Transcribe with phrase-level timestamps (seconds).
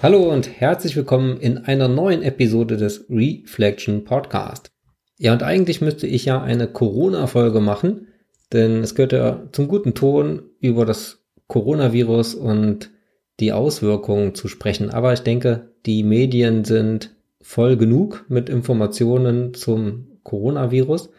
[0.00, 4.70] Hallo und herzlich willkommen in einer neuen Episode des Reflection Podcast.
[5.18, 8.06] Ja, und eigentlich müsste ich ja eine Corona-Folge machen,
[8.52, 12.92] denn es gehört ja zum guten Ton, über das Coronavirus und
[13.40, 14.90] die Auswirkungen zu sprechen.
[14.90, 21.10] Aber ich denke, die Medien sind voll genug mit Informationen zum Coronavirus.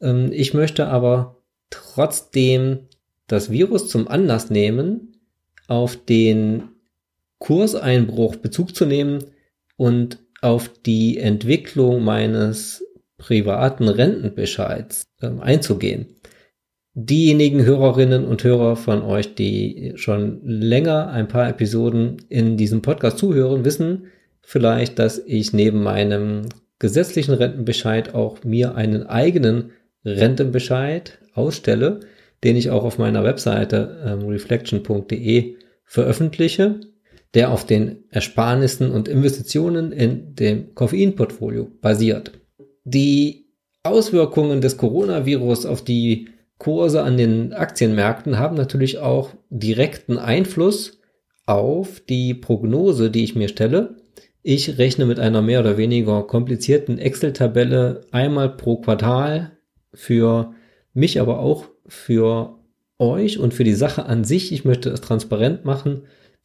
[0.00, 1.38] Ähm, ich möchte aber
[1.70, 2.86] trotzdem
[3.26, 5.16] das Virus zum Anlass nehmen,
[5.66, 6.68] auf den
[7.38, 9.24] Kurseinbruch Bezug zu nehmen
[9.76, 12.84] und auf die Entwicklung meines
[13.16, 16.06] privaten Rentenbescheids äh, einzugehen.
[16.94, 23.18] Diejenigen Hörerinnen und Hörer von euch, die schon länger ein paar Episoden in diesem Podcast
[23.18, 24.06] zuhören, wissen
[24.42, 29.72] vielleicht, dass ich neben meinem gesetzlichen Rentenbescheid auch mir einen eigenen
[30.04, 32.00] Rentenbescheid ausstelle,
[32.44, 36.80] den ich auch auf meiner Webseite ähm, reflection.de veröffentliche
[37.34, 42.32] der auf den Ersparnissen und Investitionen in dem Koffeinportfolio basiert.
[42.84, 43.46] Die
[43.82, 50.98] Auswirkungen des Coronavirus auf die Kurse an den Aktienmärkten haben natürlich auch direkten Einfluss
[51.46, 53.96] auf die Prognose, die ich mir stelle.
[54.42, 59.52] Ich rechne mit einer mehr oder weniger komplizierten Excel-Tabelle einmal pro Quartal
[59.92, 60.54] für
[60.94, 62.58] mich, aber auch für
[62.98, 64.52] euch und für die Sache an sich.
[64.52, 66.02] Ich möchte es transparent machen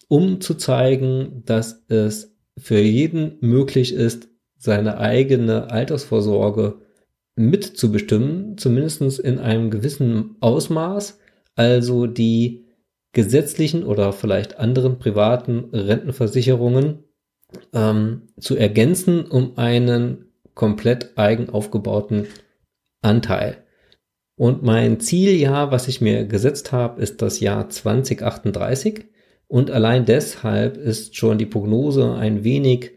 [0.08, 6.80] um zu zeigen, dass es für jeden möglich ist, seine eigene Altersvorsorge
[7.36, 11.20] mitzubestimmen, zumindest in einem gewissen Ausmaß,
[11.56, 12.66] also die
[13.12, 17.04] gesetzlichen oder vielleicht anderen privaten Rentenversicherungen
[17.74, 20.26] ähm, zu ergänzen um einen
[20.56, 22.28] komplett eigen aufgebauten
[23.02, 23.58] Anteil.
[24.36, 29.06] Und mein Zieljahr, was ich mir gesetzt habe, ist das Jahr 2038.
[29.54, 32.94] Und allein deshalb ist schon die Prognose ein wenig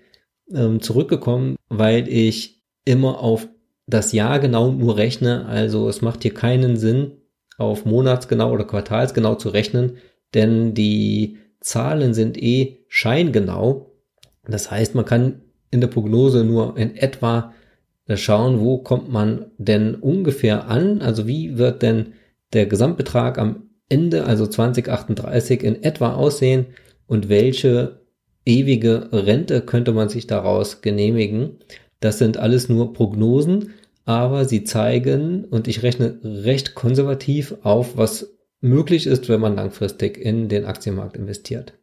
[0.50, 3.46] ähm, zurückgekommen, weil ich immer auf
[3.86, 5.44] das Jahr genau nur rechne.
[5.44, 7.18] Also es macht hier keinen Sinn,
[7.58, 9.98] auf monatsgenau oder quartalsgenau zu rechnen,
[10.32, 13.92] denn die Zahlen sind eh scheingenau.
[14.48, 17.52] Das heißt, man kann in der Prognose nur in etwa
[18.14, 22.14] schauen, wo kommt man denn ungefähr an, also wie wird denn
[22.54, 26.66] der Gesamtbetrag am Ende, also 2038 in etwa aussehen
[27.06, 28.00] und welche
[28.44, 31.58] ewige Rente könnte man sich daraus genehmigen.
[32.00, 33.74] Das sind alles nur Prognosen,
[34.04, 40.16] aber sie zeigen, und ich rechne recht konservativ auf, was möglich ist, wenn man langfristig
[40.16, 41.74] in den Aktienmarkt investiert.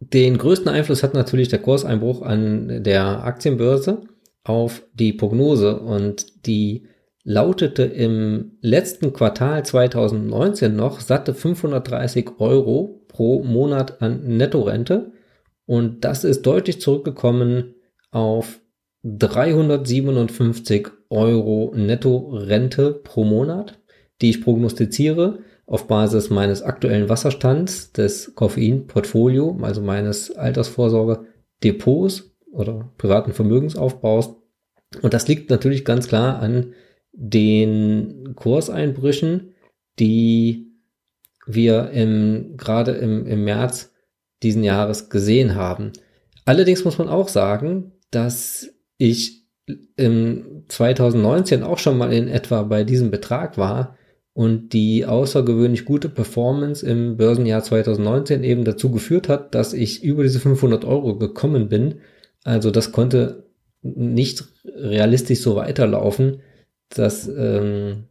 [0.00, 4.02] Den größten Einfluss hat natürlich der Kurseinbruch an der Aktienbörse
[4.44, 6.86] auf die Prognose und die
[7.24, 15.12] lautete im letzten Quartal 2019 noch satte 530 Euro pro Monat an Nettorente
[15.66, 17.74] und das ist deutlich zurückgekommen
[18.10, 18.60] auf
[19.04, 23.78] 357 Euro Nettorente pro Monat,
[24.20, 33.32] die ich prognostiziere auf Basis meines aktuellen Wasserstands des Koffein-Portfolio, also meines Altersvorsorge-Depots oder privaten
[33.32, 34.36] Vermögensaufbaus.
[35.00, 36.74] Und das liegt natürlich ganz klar an
[37.14, 39.54] den Kurseinbrüchen,
[39.98, 40.72] die
[41.46, 43.92] wir im, gerade im, im März
[44.42, 45.92] diesen Jahres gesehen haben.
[46.44, 49.44] Allerdings muss man auch sagen, dass ich
[49.96, 53.96] im 2019 auch schon mal in etwa bei diesem Betrag war
[54.34, 60.22] und die außergewöhnlich gute Performance im Börsenjahr 2019 eben dazu geführt hat, dass ich über
[60.22, 62.00] diese 500 Euro gekommen bin.
[62.42, 63.46] Also das konnte
[63.82, 66.40] nicht realistisch so weiterlaufen
[66.90, 68.04] dass ähm,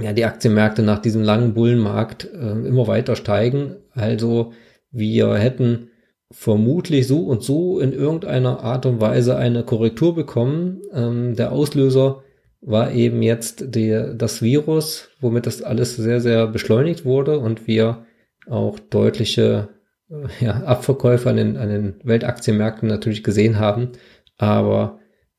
[0.00, 3.76] ja, die Aktienmärkte nach diesem langen Bullenmarkt äh, immer weiter steigen.
[3.94, 4.52] Also
[4.90, 5.90] wir hätten
[6.30, 10.82] vermutlich so und so in irgendeiner Art und Weise eine Korrektur bekommen.
[10.92, 12.22] Ähm, der Auslöser
[12.60, 18.04] war eben jetzt der, das Virus, womit das alles sehr, sehr beschleunigt wurde und wir
[18.48, 19.68] auch deutliche
[20.10, 23.92] äh, ja, Abverkäufe an den, an den Weltaktienmärkten natürlich gesehen haben.
[24.36, 24.97] Aber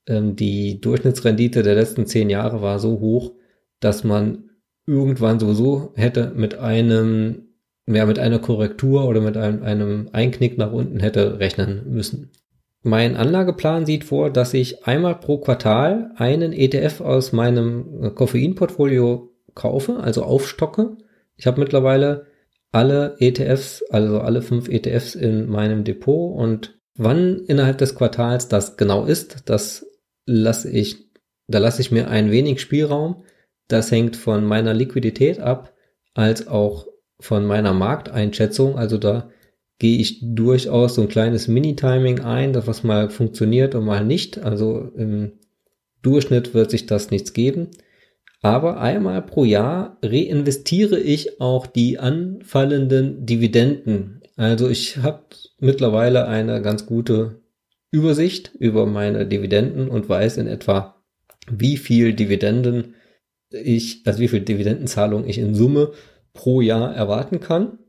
[0.09, 3.33] ähm, die Durchschnittsrendite der letzten zehn Jahre war so hoch,
[3.79, 4.49] dass man
[4.85, 7.49] irgendwann sowieso hätte mit einem,
[7.87, 12.31] ja, mit einer Korrektur oder mit einem, einem Einknick nach unten hätte rechnen müssen.
[12.81, 19.97] Mein Anlageplan sieht vor, dass ich einmal pro Quartal einen ETF aus meinem Koffeinportfolio kaufe,
[19.97, 20.97] also aufstocke.
[21.35, 22.25] Ich habe mittlerweile
[22.71, 28.77] alle ETFs, also alle fünf ETFs in meinem Depot und wann innerhalb des Quartals das
[28.77, 29.88] genau ist, das
[30.29, 31.09] lasse ich,
[31.47, 33.23] da lasse ich mir ein wenig Spielraum.
[33.67, 35.73] Das hängt von meiner Liquidität ab,
[36.13, 36.87] als auch
[37.19, 38.77] von meiner Markteinschätzung.
[38.77, 39.29] Also da
[39.79, 44.37] gehe ich durchaus so ein kleines Mini-Timing ein, das was mal funktioniert und mal nicht.
[44.37, 45.39] Also im
[46.01, 47.69] Durchschnitt wird sich das nichts geben.
[48.41, 54.21] Aber einmal pro Jahr reinvestiere ich auch die anfallenden Dividenden.
[54.37, 55.23] Also ich habe
[55.59, 57.41] mittlerweile eine ganz gute
[57.91, 60.95] Übersicht über meine Dividenden und weiß in etwa,
[61.49, 62.95] wie viel Dividenden
[63.49, 65.91] ich, also wie viel Dividendenzahlung ich in Summe
[66.33, 67.79] pro Jahr erwarten kann.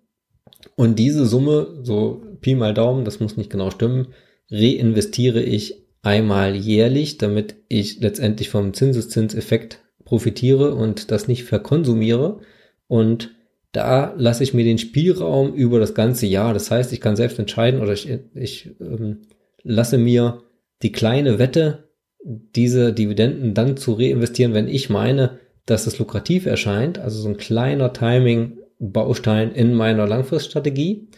[0.76, 4.08] Und diese Summe, so Pi mal Daumen, das muss nicht genau stimmen,
[4.50, 12.40] reinvestiere ich einmal jährlich, damit ich letztendlich vom Zinseszinseffekt profitiere und das nicht verkonsumiere.
[12.88, 13.34] Und
[13.72, 16.54] da lasse ich mir den Spielraum über das ganze Jahr.
[16.54, 19.18] Das heißt, ich kann selbst entscheiden oder ich, ich ähm,
[19.62, 20.42] lasse mir
[20.82, 21.90] die kleine Wette,
[22.24, 26.98] diese Dividenden dann zu reinvestieren, wenn ich meine, dass es lukrativ erscheint.
[26.98, 31.08] Also so ein kleiner Timing-Baustein in meiner Langfriststrategie.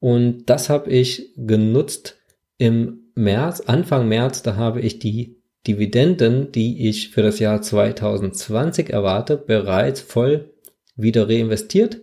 [0.00, 2.18] Und das habe ich genutzt
[2.58, 8.90] im März, Anfang März, da habe ich die Dividenden, die ich für das Jahr 2020
[8.90, 10.54] erwarte, bereits voll
[10.96, 12.00] wieder reinvestiert.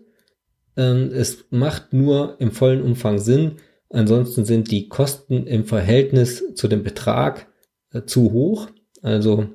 [0.75, 3.53] Ähm, es macht nur im vollen Umfang Sinn.
[3.89, 7.47] Ansonsten sind die Kosten im Verhältnis zu dem Betrag
[7.91, 8.69] äh, zu hoch.
[9.01, 9.47] Also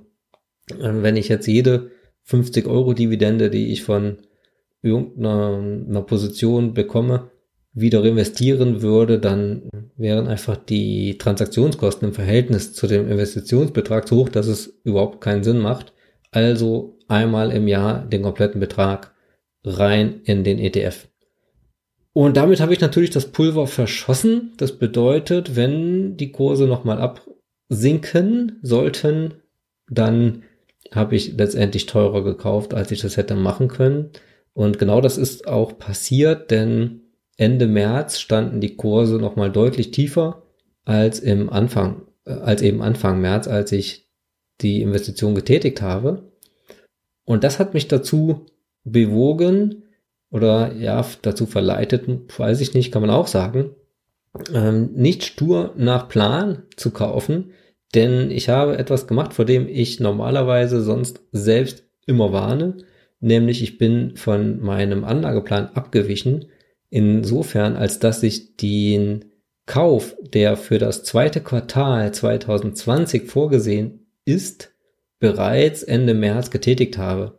[0.69, 1.91] äh, wenn ich jetzt jede
[2.25, 4.19] 50 Euro Dividende, die ich von
[4.83, 7.31] irgendeiner Position bekomme,
[7.75, 14.29] wieder investieren würde, dann wären einfach die Transaktionskosten im Verhältnis zu dem Investitionsbetrag so hoch,
[14.29, 15.95] dass es überhaupt keinen Sinn macht.
[16.31, 19.15] Also einmal im Jahr den kompletten Betrag
[19.65, 21.09] rein in den ETF.
[22.15, 24.53] Und damit habe ich natürlich das Pulver verschossen.
[24.59, 27.15] Das bedeutet, wenn die Kurse nochmal
[27.71, 29.35] absinken sollten,
[29.89, 30.43] dann
[30.91, 34.11] habe ich letztendlich teurer gekauft, als ich das hätte machen können.
[34.53, 37.01] Und genau das ist auch passiert, denn
[37.39, 40.43] Ende März standen die Kurse nochmal deutlich tiefer
[40.85, 44.09] als im Anfang, äh, als eben Anfang März, als ich
[44.61, 46.31] die Investition getätigt habe.
[47.25, 48.47] Und das hat mich dazu
[48.85, 49.82] bewogen
[50.33, 53.71] oder ja, dazu verleitet, weiß ich nicht, kann man auch sagen,
[54.53, 57.53] ähm, nicht stur nach Plan zu kaufen,
[57.95, 62.79] denn ich habe etwas gemacht, vor dem ich normalerweise sonst selbst immer warne,
[63.21, 66.47] nämlich ich bin von meinem Anlageplan abgewichen,
[66.89, 69.27] insofern, als dass ich den
[69.67, 74.75] Kauf, der für das zweite Quartal 2020 vorgesehen ist,
[75.21, 77.39] bereits Ende März getätigt habe.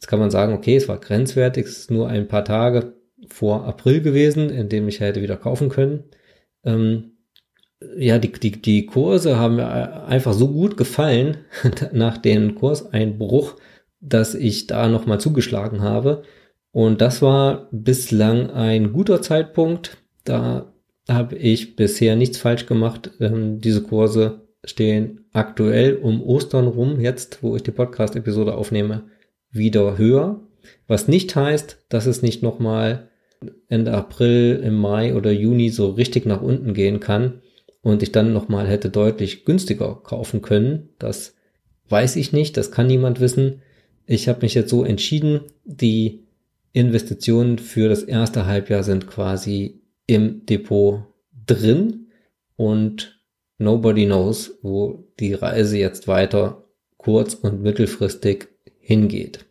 [0.00, 2.94] Jetzt kann man sagen, okay, es war grenzwertig, es ist nur ein paar Tage
[3.28, 6.04] vor April gewesen, in dem ich hätte wieder kaufen können.
[6.64, 7.18] Ähm,
[7.96, 11.38] ja, die, die, die Kurse haben mir einfach so gut gefallen
[11.92, 13.56] nach dem Kurseinbruch,
[14.00, 16.22] dass ich da nochmal zugeschlagen habe.
[16.72, 19.98] Und das war bislang ein guter Zeitpunkt.
[20.24, 20.72] Da
[21.08, 23.10] habe ich bisher nichts falsch gemacht.
[23.20, 29.04] Ähm, diese Kurse stehen aktuell um Ostern rum, jetzt wo ich die Podcast-Episode aufnehme,
[29.50, 30.40] wieder höher.
[30.86, 33.08] Was nicht heißt, dass es nicht nochmal
[33.68, 37.40] Ende April, im Mai oder Juni so richtig nach unten gehen kann
[37.82, 40.90] und ich dann nochmal hätte deutlich günstiger kaufen können.
[40.98, 41.34] Das
[41.88, 43.62] weiß ich nicht, das kann niemand wissen.
[44.06, 46.26] Ich habe mich jetzt so entschieden, die
[46.72, 51.04] Investitionen für das erste Halbjahr sind quasi im Depot
[51.46, 52.08] drin
[52.56, 53.20] und
[53.58, 56.64] nobody knows, wo die Reise jetzt weiter
[56.96, 58.48] kurz- und mittelfristig
[58.80, 59.46] hingeht.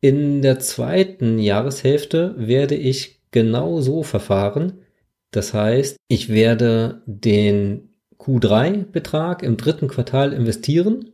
[0.00, 4.84] In der zweiten Jahreshälfte werde ich genau so verfahren.
[5.30, 11.12] Das heißt, ich werde den Q3-Betrag im dritten Quartal investieren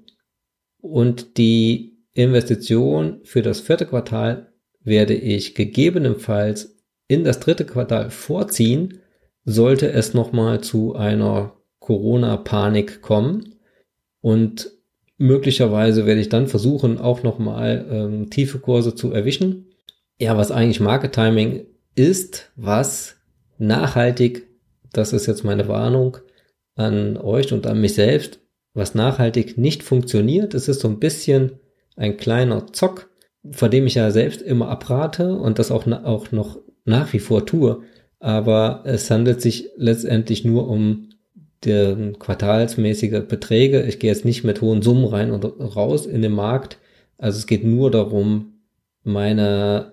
[0.80, 4.52] und die Investition für das vierte Quartal
[4.84, 6.76] werde ich gegebenenfalls
[7.08, 9.00] in das dritte Quartal vorziehen,
[9.44, 13.56] sollte es nochmal zu einer Corona-Panik kommen.
[14.20, 14.70] Und
[15.22, 19.66] Möglicherweise werde ich dann versuchen, auch nochmal ähm, tiefe Kurse zu erwischen.
[20.18, 21.64] Ja, was eigentlich Market Timing
[21.94, 23.14] ist, was
[23.56, 24.48] nachhaltig,
[24.92, 26.16] das ist jetzt meine Warnung
[26.74, 28.40] an euch und an mich selbst,
[28.74, 30.54] was nachhaltig nicht funktioniert.
[30.54, 31.52] Es ist so ein bisschen
[31.94, 33.08] ein kleiner Zock,
[33.48, 37.46] vor dem ich ja selbst immer abrate und das auch, auch noch nach wie vor
[37.46, 37.84] tue.
[38.18, 41.10] Aber es handelt sich letztendlich nur um
[41.64, 43.82] der quartalsmäßige Beträge.
[43.82, 46.78] Ich gehe jetzt nicht mit hohen Summen rein und raus in den Markt.
[47.18, 48.54] Also es geht nur darum,
[49.04, 49.92] meine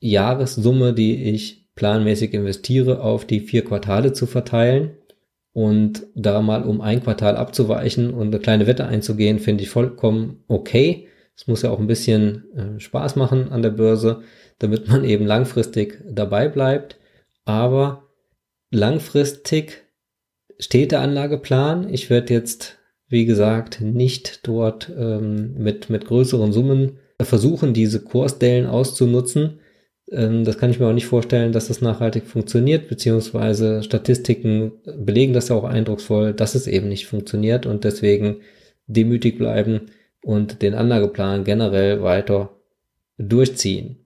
[0.00, 4.96] Jahressumme, die ich planmäßig investiere, auf die vier Quartale zu verteilen.
[5.52, 10.44] Und da mal um ein Quartal abzuweichen und eine kleine Wette einzugehen, finde ich vollkommen
[10.48, 11.08] okay.
[11.36, 14.22] Es muss ja auch ein bisschen äh, Spaß machen an der Börse,
[14.58, 16.98] damit man eben langfristig dabei bleibt.
[17.44, 18.08] Aber
[18.70, 19.84] langfristig
[20.62, 21.92] steht der Anlageplan.
[21.92, 22.78] Ich werde jetzt,
[23.08, 29.58] wie gesagt, nicht dort ähm, mit, mit größeren Summen versuchen, diese Kursdellen auszunutzen.
[30.10, 35.32] Ähm, das kann ich mir auch nicht vorstellen, dass das nachhaltig funktioniert, beziehungsweise Statistiken belegen
[35.32, 38.42] das ja auch eindrucksvoll, dass es eben nicht funktioniert und deswegen
[38.86, 39.90] demütig bleiben
[40.22, 42.56] und den Anlageplan generell weiter
[43.18, 44.01] durchziehen.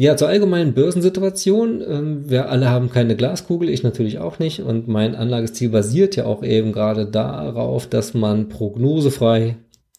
[0.00, 1.82] Ja, zur allgemeinen Börsensituation.
[1.82, 4.60] Ähm, wir alle haben keine Glaskugel, ich natürlich auch nicht.
[4.60, 9.56] Und mein Anlagesziel basiert ja auch eben gerade darauf, dass man prognosefrei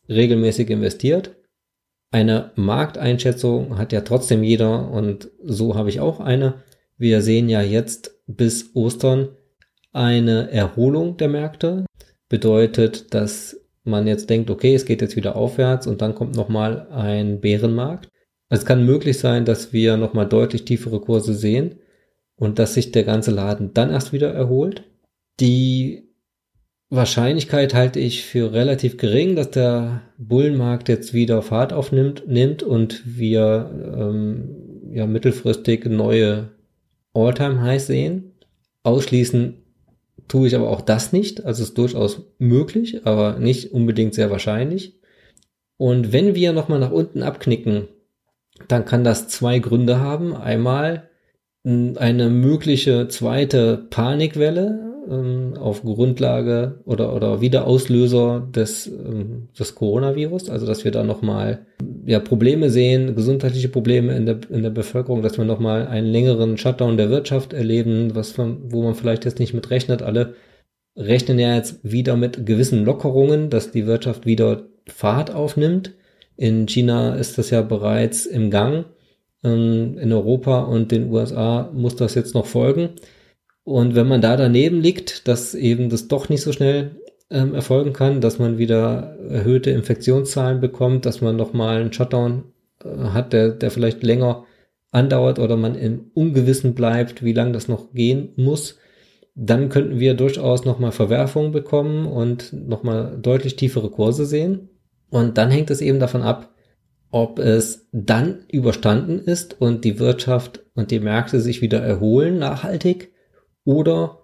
[0.08, 1.36] regelmäßig investiert.
[2.12, 6.64] Eine Markteinschätzung hat ja trotzdem jeder und so habe ich auch eine.
[6.98, 9.28] Wir sehen ja jetzt bis Ostern
[9.92, 11.86] eine Erholung der Märkte.
[12.30, 16.88] Bedeutet, dass man jetzt denkt, okay, es geht jetzt wieder aufwärts und dann kommt nochmal
[16.90, 18.08] ein Bärenmarkt.
[18.50, 21.76] Es kann möglich sein, dass wir nochmal deutlich tiefere Kurse sehen
[22.36, 24.84] und dass sich der ganze Laden dann erst wieder erholt.
[25.40, 26.10] Die
[26.90, 33.04] Wahrscheinlichkeit halte ich für relativ gering, dass der Bullenmarkt jetzt wieder Fahrt aufnimmt nimmt und
[33.06, 36.50] wir ähm, ja mittelfristig neue
[37.14, 38.32] All-Time-Highs sehen.
[38.82, 39.62] Ausschließen
[40.28, 41.46] tue ich aber auch das nicht.
[41.46, 45.00] Also ist durchaus möglich, aber nicht unbedingt sehr wahrscheinlich.
[45.78, 47.88] Und wenn wir nochmal nach unten abknicken,
[48.68, 50.36] dann kann das zwei Gründe haben.
[50.36, 51.10] Einmal
[51.64, 60.66] eine mögliche zweite Panikwelle ähm, auf Grundlage oder, oder Wiederauslöser des, ähm, des Coronavirus, also
[60.66, 61.66] dass wir da nochmal
[62.06, 66.58] ja, Probleme sehen, gesundheitliche Probleme in der, in der Bevölkerung, dass wir nochmal einen längeren
[66.58, 70.02] Shutdown der Wirtschaft erleben, was von, wo man vielleicht jetzt nicht mit rechnet.
[70.02, 70.36] Alle
[70.96, 75.94] rechnen ja jetzt wieder mit gewissen Lockerungen, dass die Wirtschaft wieder Fahrt aufnimmt.
[76.40, 78.86] In China ist das ja bereits im Gang.
[79.44, 82.92] Ähm, in Europa und den USA muss das jetzt noch folgen.
[83.66, 86.92] Und wenn man da daneben liegt, dass eben das doch nicht so schnell
[87.30, 92.46] ähm, erfolgen kann, dass man wieder erhöhte Infektionszahlen bekommt, dass man nochmal einen Shutdown
[92.86, 94.46] äh, hat, der, der vielleicht länger
[94.92, 98.78] andauert oder man im Ungewissen bleibt, wie lange das noch gehen muss,
[99.36, 104.70] dann könnten wir durchaus nochmal Verwerfungen bekommen und nochmal deutlich tiefere Kurse sehen.
[105.10, 106.54] Und dann hängt es eben davon ab,
[107.12, 113.12] ob es dann überstanden ist und die Wirtschaft und die Märkte sich wieder erholen nachhaltig
[113.64, 114.20] oder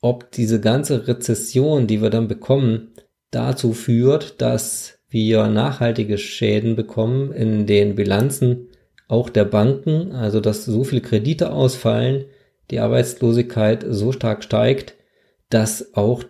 [0.00, 2.92] ob diese ganze Rezession, die wir dann bekommen,
[3.32, 8.68] dazu führt, dass wir nachhaltige Schäden bekommen in den Bilanzen
[9.08, 12.26] auch der Banken, also dass so viele Kredite ausfallen,
[12.70, 14.94] die Arbeitslosigkeit so stark steigt,
[15.48, 16.22] dass auch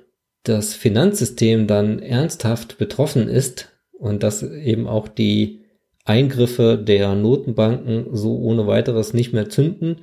[0.45, 5.61] das Finanzsystem dann ernsthaft betroffen ist und dass eben auch die
[6.05, 10.02] Eingriffe der Notenbanken so ohne weiteres nicht mehr zünden.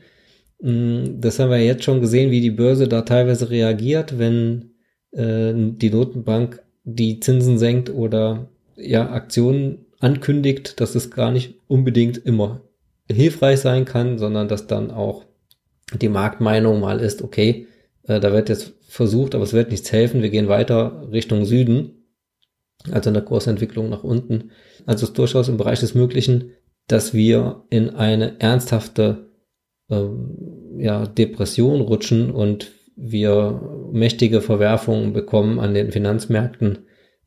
[0.62, 4.72] Mm, das haben wir jetzt schon gesehen, wie die Börse da teilweise reagiert, wenn
[5.12, 12.18] äh, die Notenbank die Zinsen senkt oder ja Aktionen ankündigt, dass es gar nicht unbedingt
[12.18, 12.62] immer
[13.12, 15.26] hilfreich sein kann, sondern dass dann auch
[15.94, 17.68] die Marktmeinung mal ist, okay,
[18.04, 21.95] äh, da wird jetzt versucht, aber es wird nichts helfen, wir gehen weiter Richtung Süden
[22.92, 24.52] also in der Kursentwicklung nach unten.
[24.86, 26.52] Also es ist durchaus im Bereich des Möglichen,
[26.88, 29.30] dass wir in eine ernsthafte
[29.90, 36.80] ähm, ja, Depression rutschen und wir mächtige Verwerfungen bekommen an den Finanzmärkten,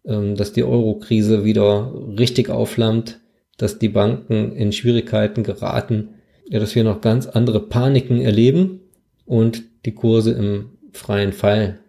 [0.05, 3.21] ähm, dass die Euro-Krise wieder richtig aufflammt,
[3.59, 6.15] dass die Banken in Schwierigkeiten geraten,
[6.49, 8.81] ja, dass wir noch ganz andere Paniken erleben
[9.27, 11.81] und die Kurse im freien Fall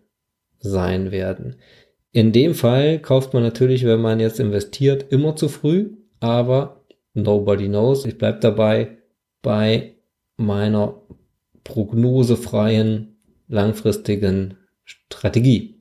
[0.60, 1.56] sein werden.
[2.12, 7.68] In dem Fall kauft man natürlich, wenn man jetzt investiert, immer zu früh, aber nobody
[7.68, 8.06] knows.
[8.06, 8.98] Ich bleibe dabei
[9.42, 9.96] bei
[10.38, 11.02] meiner
[11.64, 15.80] prognosefreien langfristigen Strategie.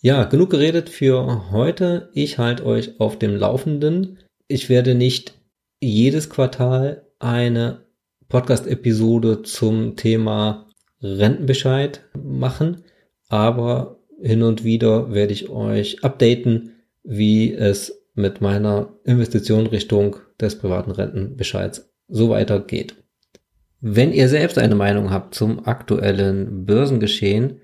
[0.00, 2.08] Ja, genug geredet für heute.
[2.14, 4.18] Ich halte euch auf dem Laufenden.
[4.48, 5.38] Ich werde nicht
[5.80, 7.84] jedes Quartal eine
[8.28, 10.68] Podcast-Episode zum Thema
[11.02, 12.84] Rentenbescheid machen,
[13.28, 16.72] aber hin und wieder werde ich euch updaten,
[17.02, 22.96] wie es mit meiner Investition Richtung des privaten Rentenbescheids so weitergeht.
[23.80, 27.60] Wenn ihr selbst eine Meinung habt zum aktuellen Börsengeschehen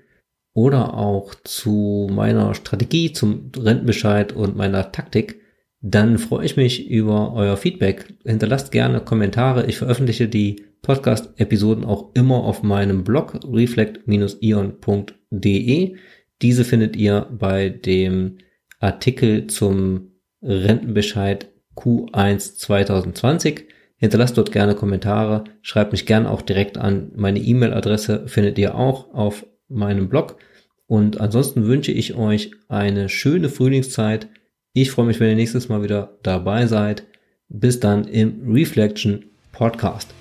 [0.53, 5.41] oder auch zu meiner Strategie zum Rentenbescheid und meiner Taktik,
[5.81, 8.15] dann freue ich mich über euer Feedback.
[8.25, 9.67] Hinterlasst gerne Kommentare.
[9.67, 15.95] Ich veröffentliche die Podcast-Episoden auch immer auf meinem Blog reflect-ion.de.
[16.41, 18.37] Diese findet ihr bei dem
[18.79, 23.65] Artikel zum Rentenbescheid Q1 2020.
[23.97, 27.11] Hinterlasst dort gerne Kommentare, schreibt mich gerne auch direkt an.
[27.15, 30.37] Meine E-Mail-Adresse findet ihr auch auf meinem Blog.
[30.85, 34.27] Und ansonsten wünsche ich euch eine schöne Frühlingszeit.
[34.73, 37.03] Ich freue mich, wenn ihr nächstes Mal wieder dabei seid.
[37.49, 40.16] Bis dann im Reflection Podcast.